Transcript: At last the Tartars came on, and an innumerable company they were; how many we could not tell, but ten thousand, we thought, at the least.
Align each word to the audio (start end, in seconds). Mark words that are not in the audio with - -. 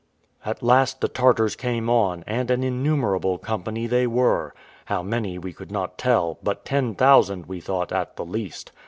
At 0.43 0.63
last 0.63 0.99
the 0.99 1.07
Tartars 1.07 1.55
came 1.55 1.87
on, 1.87 2.23
and 2.25 2.49
an 2.49 2.63
innumerable 2.63 3.37
company 3.37 3.85
they 3.85 4.07
were; 4.07 4.51
how 4.85 5.03
many 5.03 5.37
we 5.37 5.53
could 5.53 5.71
not 5.71 5.99
tell, 5.99 6.39
but 6.41 6.65
ten 6.65 6.95
thousand, 6.95 7.45
we 7.45 7.59
thought, 7.61 7.91
at 7.91 8.15
the 8.15 8.25
least. 8.25 8.71